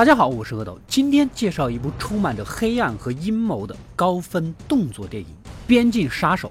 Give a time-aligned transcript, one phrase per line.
[0.00, 5.28] 大家好，我是阿斗，今天介绍一部充满着黑暗和阴谋的高分动作电影
[5.66, 6.50] 《边境杀手》。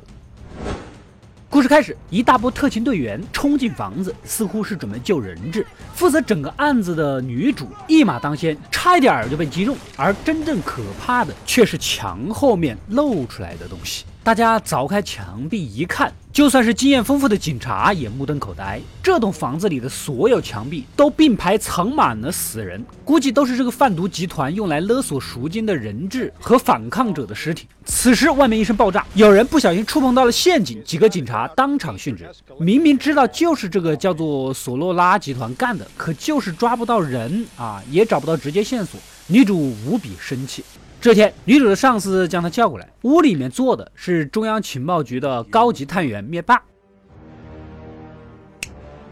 [1.49, 5.65] 故事开始，一大波特勤队员冲进房子，似乎是准备救人质。
[5.95, 9.75] 负责整个案子的女主一马当先，差一点就被击中。
[9.97, 14.05] 而真正可怕的却是墙后面露出来的东西。
[14.29, 18.79] 大家凿开墙壁一看，就算是经验丰富的警察也目瞪口呆。
[19.01, 27.65] 这栋房子里的所有墙壁都并排藏满了死人，估计都是这个贩毒集团用来勒索赎金的人质和反抗者的尸体。
[27.85, 32.29] 此时，外面一声爆炸，有人不小心触碰到了陷阱，几个警察当场殉职。
[32.59, 38.99] 明明知道就是这个叫做索洛拉集团干的，可就是抓不到人啊，也找不到直接线索。
[39.25, 40.63] 女主无比生气。
[41.01, 46.61] 这天，女主的上司将她叫过来，屋里面坐的是中央情报局的高级探员灭霸，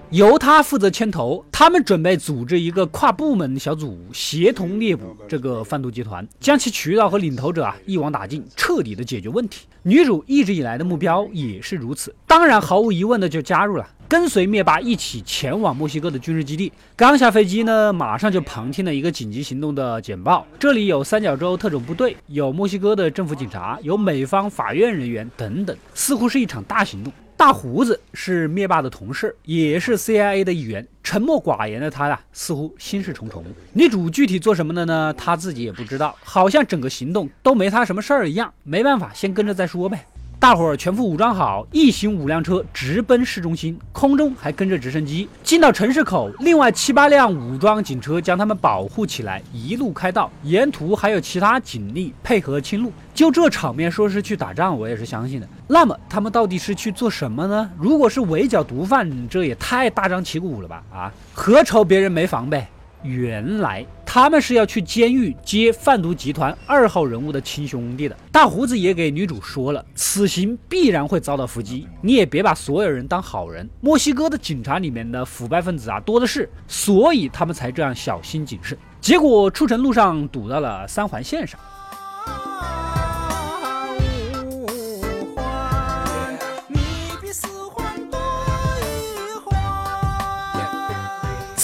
[0.10, 9.66] 由他负责牵头，他们准备组织一个跨部门小组，协同猎捕这个贩毒集团，将其渠道和领头者啊一网打尽，彻底的解决问题。
[9.84, 13.88] 女主一直以来的目标也是如此，当然毫无疑问的就加入了。
[14.10, 20.48] 跟随灭霸一起前往墨西哥的军事基地，刚下飞机呢，马上就旁听了一个紧急行动的简报。
[20.58, 27.12] 这里有三角洲特种部队，有墨西哥的政府警察，有美方法院人员等等，似乎是一场大行动。
[27.36, 30.88] 大胡子是灭霸的同事，也是 CIA 的一员。
[31.04, 33.44] 沉默寡言的他呀，似乎心事重重。
[33.74, 35.14] 女主具体做什么的呢？
[35.16, 38.52] 他自己也不知道，好像整个行动都没他什么事儿一样。
[38.64, 40.08] 没办法，先跟着再说呗。
[40.48, 45.28] 大伙儿全副武装好，一行五辆车直奔市中心，空中还跟着直升机。
[45.44, 50.32] 进到城市口，另外七八辆武装警车将他们保护起来，一路开道。
[50.44, 52.94] 沿途还有其他警力配合清路。
[53.14, 55.50] 就这场面，说是去打仗，我也是相信的。
[55.68, 57.70] 那么他们到底是去做什么呢？
[57.78, 60.82] 如果是围剿毒贩，这也太大张旗鼓了吧？
[60.94, 62.66] 啊，何愁别人没防备？
[63.04, 63.86] 原来
[64.20, 68.18] 他们是要去监狱接贩毒集团二号人物的亲兄弟的。
[68.32, 73.70] 大胡子也给女主说了，此行必然会遭到伏击，你也别把所有人当好人。
[73.80, 78.76] 墨西哥的警察里面的腐败分子啊多的是，所以他们才这样小心谨慎。
[79.00, 81.60] 结果出城路上堵到了三环线上。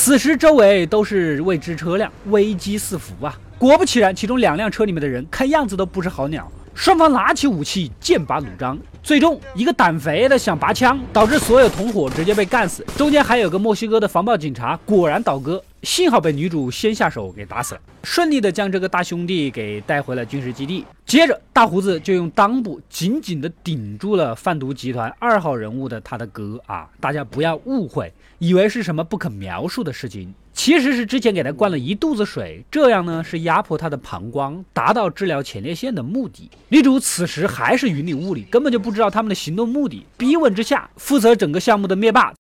[0.06, 3.34] 此时周围都是未知车辆，危机四伏啊！
[3.58, 6.46] 果不其然，其中两辆车里面的人看样子都不是好鸟。
[6.76, 8.78] 双方拿起武器，剑拔弩张。
[9.02, 12.86] 最终，一个胆肥的想拔枪，导致所有同伙直接被干死。
[12.98, 20.86] 中间还有个墨西哥的防暴警察，果然倒戈，幸好被女主先下手给打死了，顺利的将这个大兄弟给带回了军事基地。
[21.06, 26.90] 接着，大胡子就用裆部紧紧的顶住了贩毒集团二号人物的他的哥啊！
[27.00, 28.12] 大家不要误会。
[28.40, 36.50] 以为是什么不可描述的事情，其实是之前给他灌了一肚子水，这样呢是压迫他的膀胱，达到治疗前列腺的目的。
[36.70, 40.06] 女主此时还是云里雾里，根本就不知道他们的行动目的。
[40.18, 42.34] 逼问之下，负责整个项目的灭霸。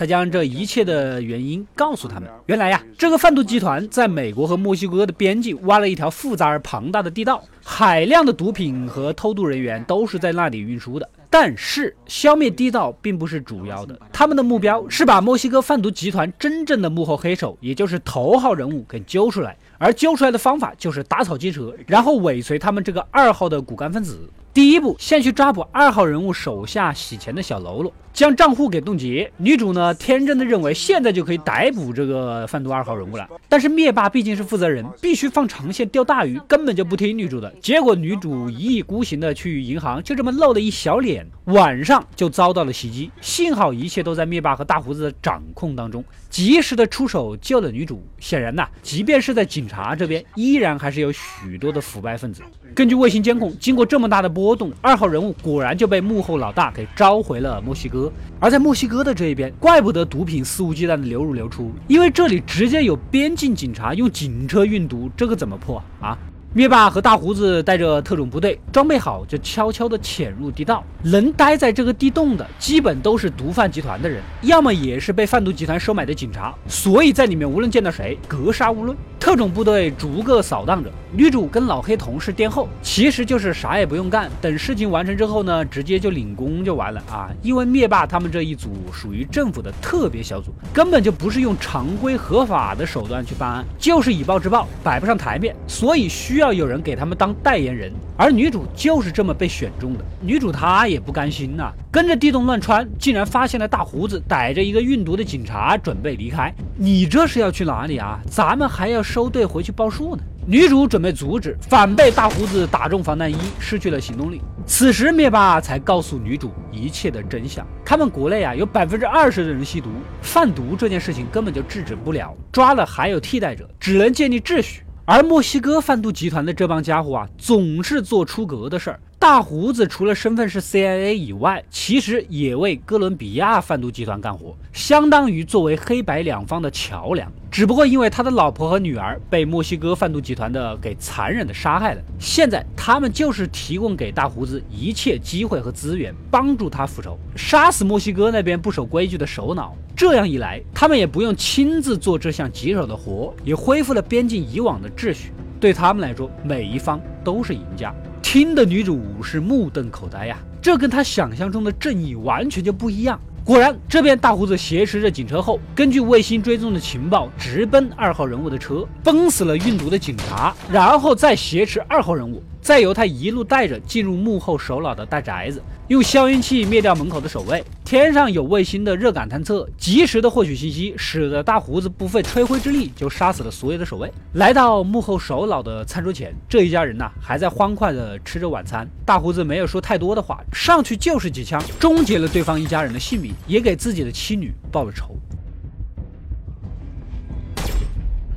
[0.00, 2.26] 才将这一切的原因告诉他们。
[2.46, 11.06] 原来呀，这个贩毒集团在美国和墨西哥的边境挖了一条复杂而庞大的地道，海量的毒品和偷渡人员都是在那里运输的。
[11.28, 19.54] 但是，消灭地道并不是主要的，他们的目标是把墨西哥贩毒集团真正的幕后黑手，也就是头号人物给揪出来。
[19.76, 24.18] 而揪出来的方法就是打草惊蛇，然后尾随他们这个二号的骨干分子。
[24.52, 29.30] 第一步，先去抓捕二号人物手下洗钱的小喽啰，将账户给冻结。
[29.36, 33.28] 女主呢，天真的认为现在就可以逮捕这个贩毒二号人物了。
[33.48, 37.52] 但是灭霸毕竟是负责人，必须放长线钓大鱼，根本就不听女主的。
[37.60, 43.10] 结果女主一意孤行的去银行，就这么露了一小脸，晚上就遭到了袭击。
[43.20, 48.02] 幸好一切都在灭霸和大胡子的掌控当中，及时的出手救了女主。
[48.18, 52.42] 显然呐，即便是在警察这边，依然还是有许多的腐败分子。
[52.74, 57.99] 根据卫星监控，经过这么大的波动，二号人物果然就被幕后老大给召回了墨西哥。
[58.38, 66.16] 而在墨西哥的这一边，怪不得毒品肆无忌惮的流入流出，因为这里直接有边境警察用警车运毒，这个怎么破啊？
[66.52, 70.84] 灭霸和大胡子带着特种部队，装备好就悄悄地潜入地道。
[71.04, 78.96] 能待在这个地洞的，基本都是毒贩集团的人，要么也是被贩毒集团收买的警察，所以在里面无论见到谁，格杀勿论。
[79.30, 87.30] 特种部队逐个扫荡着，女主跟老黑同事殿后，其实就是啥也不用干，等事情完成之后呢，直接就领功就完了啊！
[87.40, 100.00] 因为灭霸他们这一组属于政府的特别小组，根本就不是用常规合法的手段去办案，就是以暴制暴，摆不上台面，所以需要有人给他们当代言人，而女主就是这么被选中的。
[100.20, 106.52] 女主她也不甘心呐，跟着地洞乱穿，竟然发现了大胡子逮着一个运毒的警察，准备离开。
[106.76, 108.18] 你这是要去哪里啊？
[108.28, 110.22] 咱们还要收队回去报数呢。
[110.46, 114.40] 女主准备阻止，反被大胡子打中防弹衣，失去了行动力。
[114.66, 117.66] 此时灭霸才告诉女主一切的真相。
[117.84, 119.90] 他们国内啊有百分之二十的人吸毒，
[120.22, 124.82] 贩毒这件事情根本就制止不了，抓了还有替代者，只能建立秩序。
[125.04, 129.00] 而墨西哥贩毒集团的这帮家伙啊，总是做出格的事儿。
[129.20, 137.30] 大胡子除了身份是 CIA 以外，其实也为哥伦比亚贩毒集团干活，相当于作为黑白两方的桥梁。
[137.50, 149.76] 只不过因为他的老婆和女儿被墨西哥贩毒集团的给残忍的杀害了，现在他们就是提供给大胡子一切机会和资源，帮助他复仇，杀死墨西哥那边不守规矩的首脑。
[149.94, 155.30] 这样一来，他们也不用亲自做这项棘手的活，也恢复了边境以往的秩序。
[155.60, 157.94] 对他们来说，每一方都是赢家。
[158.32, 163.20] 听的女主是目瞪口呆呀，这跟她想象中的正义完全就不一样。
[163.44, 172.40] 果然，这边大胡子挟持着警车后，根据卫星追踪的情报，直奔二号人物的车，崩死了运毒的警察，然后再挟持二号人物。
[172.70, 177.64] 再由他一路带着进入幕后首脑的大宅子，用消音器灭掉门口的守卫。
[177.84, 184.08] 天上有卫星的热感探测，及时的获取信息，使得大胡子不费吹灰之力就杀死了所有的守卫。
[184.34, 188.88] 来到幕后首脑的餐桌前，这一家人呢还在欢快的吃着晚餐。
[189.04, 195.16] 大胡子没有说太多的话，上去就是几枪，终结了对方一家人的性命，也给自己的妻女报了仇。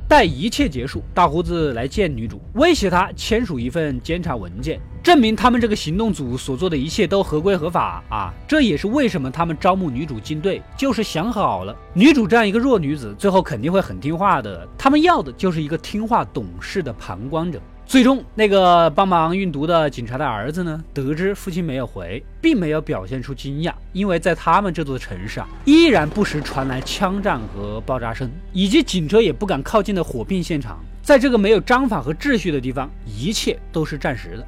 [0.06, 8.32] 待一切结束，大胡子来见女主，威胁她签署一份监察文件，证明他们这个行动组所做的一切都合规合法啊！
[8.46, 14.68] 这也是为什么他们招募女主进队，就是想好了，女主这样一个弱女子，最后肯定会很听话的。
[14.76, 17.60] 他们要的就是一个听话懂事的旁观者。
[17.86, 30.82] 最终，那个帮忙运毒的警察的儿子呢，得知父亲没有回，并没有表现出惊讶，因为在他们这座城市啊，依然不时传来枪战和爆炸声，以及警车也不敢靠近的火并现场。
[31.02, 34.46] 在这个没有章法和秩序的地方，一切都是暂时的。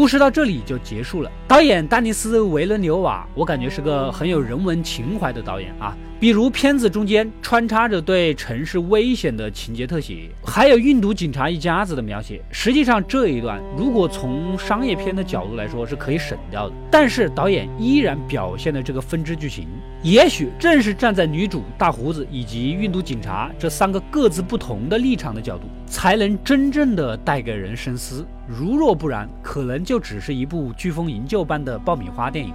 [0.00, 1.30] 故事到这里就结束了。
[1.46, 5.94] 导演丹尼斯·维伦纽瓦，我感觉是个很有人文情怀的导演啊。
[6.18, 12.40] 比如片子中间穿插着对城市危险的情节特写，还有运毒警察一家子的描写。
[12.50, 19.68] 实际上这一段如果从商业片的角度来说是可以省掉的，但是导演依然表现了这个分支剧情。
[20.02, 28.26] 也许正是站在女主大胡子以及运毒警察这三个各自不同的立场的角度，才能真正的带给人深思。
[28.52, 32.52] 如若不然，可能就只是一部飓风营救般的爆米花电影。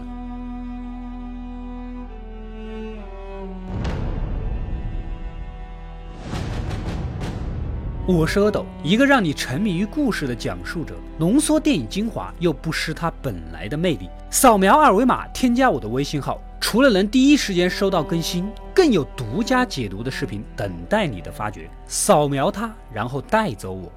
[8.05, 14.09] 我是阿斗，一个让你沉迷于故事的讲述者，浓缩电影精华又不失它本来的魅力。
[14.29, 21.69] 扫描二维码添加我的微信号，除了能第一时间收到更新，更有独家解读的视频等待你的发掘。
[21.87, 23.89] 扫描它，然后带走我。